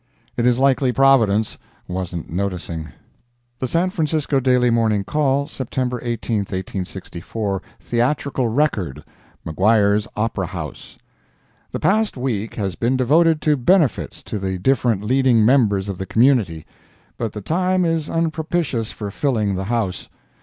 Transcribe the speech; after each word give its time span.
It 0.35 0.47
is 0.47 0.57
likely 0.57 0.91
Providence 0.91 1.59
wasn't 1.87 2.27
noticing. 2.27 2.89
The 3.59 3.67
San 3.67 3.91
Francisco 3.91 4.39
Daily 4.39 4.71
Morning 4.71 5.03
Call, 5.03 5.45
September 5.45 5.99
18, 6.01 6.37
1864 6.37 7.61
THEATRICAL 7.79 8.47
RECORD 8.47 9.03
MAGUIRE'S 9.45 10.07
OPERA 10.15 10.47
HOUSE.—The 10.47 11.79
past 11.79 12.17
week 12.17 12.55
has 12.55 12.73
been 12.73 12.97
devoted 12.97 13.43
to 13.43 13.55
benefits 13.55 14.23
to 14.23 14.39
the 14.39 14.57
different 14.57 15.03
leading 15.03 15.45
members 15.45 15.87
of 15.87 15.99
the 15.99 16.07
community; 16.07 16.65
but 17.19 17.33
the 17.33 17.41
time 17.41 17.85
is 17.85 18.09
unpropitious 18.09 18.91
for 18.91 19.11
filling 19.11 19.53
the 19.53 19.65
house. 19.65 20.09